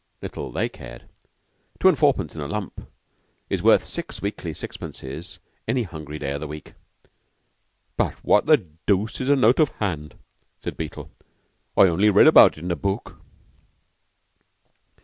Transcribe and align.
Little 0.19 0.51
they 0.51 0.67
cared! 0.67 1.03
Two 1.79 1.87
and 1.87 1.95
fourpence 1.95 2.33
in 2.33 2.41
a 2.41 2.47
lump 2.47 2.89
is 3.51 3.61
worth 3.61 3.85
six 3.85 4.19
weekly 4.19 4.51
sixpences 4.51 5.37
any 5.67 5.83
hungry 5.83 6.17
day 6.17 6.31
of 6.31 6.41
the 6.41 6.47
week. 6.47 6.73
"But 7.97 8.15
what 8.25 8.47
the 8.47 8.65
dooce 8.87 9.21
is 9.21 9.29
a 9.29 9.35
note 9.35 9.59
of 9.59 9.69
hand?" 9.73 10.15
said 10.57 10.75
Beetle. 10.75 11.11
"I 11.77 11.81
only 11.81 12.09
read 12.09 12.25
about 12.25 12.57
it 12.57 12.63
in 12.63 12.71
a 12.71 12.75
book." 12.75 13.17